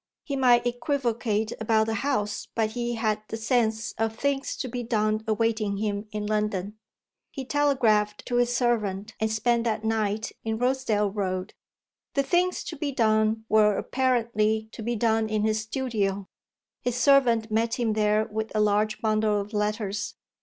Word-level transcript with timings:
He 0.23 0.35
might 0.35 0.65
equivocate 0.65 1.53
about 1.61 1.85
the 1.85 1.93
House, 1.93 2.47
but 2.55 2.71
he 2.71 2.95
had 2.95 3.21
the 3.27 3.37
sense 3.37 3.91
of 3.99 4.15
things 4.15 4.57
to 4.57 4.67
be 4.67 4.81
done 4.81 5.23
awaiting 5.27 5.77
him 5.77 6.07
in 6.11 6.25
London. 6.25 6.75
He 7.29 7.45
telegraphed 7.45 8.25
to 8.25 8.37
his 8.37 8.51
servant 8.51 9.13
and 9.19 9.31
spent 9.31 9.63
that 9.65 9.83
night 9.85 10.31
in 10.43 10.57
Rosedale 10.57 11.11
Road. 11.11 11.53
The 12.15 12.23
things 12.23 12.63
to 12.63 12.75
be 12.75 12.91
done 12.91 13.45
were 13.47 13.77
apparently 13.77 14.69
to 14.71 14.81
be 14.81 14.95
done 14.95 15.29
in 15.29 15.43
his 15.43 15.61
studio: 15.61 16.27
his 16.81 16.95
servant 16.95 17.51
met 17.51 17.75
him 17.75 17.93
there 17.93 18.25
with 18.25 18.51
a 18.55 18.59
large 18.59 19.01
bundle 19.01 19.39
of 19.39 19.53
letters. 19.53 20.15